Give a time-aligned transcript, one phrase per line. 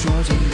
[0.00, 0.49] 说着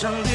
[0.00, 0.29] some